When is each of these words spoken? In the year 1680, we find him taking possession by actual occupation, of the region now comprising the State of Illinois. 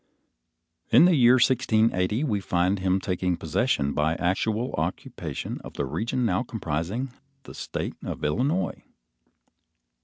In 0.89 1.05
the 1.05 1.13
year 1.15 1.33
1680, 1.35 2.23
we 2.23 2.39
find 2.39 2.79
him 2.79 2.99
taking 2.99 3.37
possession 3.37 3.93
by 3.93 4.15
actual 4.15 4.73
occupation, 4.73 5.61
of 5.63 5.73
the 5.75 5.85
region 5.85 6.25
now 6.25 6.41
comprising 6.41 7.11
the 7.43 7.53
State 7.53 7.93
of 8.03 8.23
Illinois. 8.23 8.83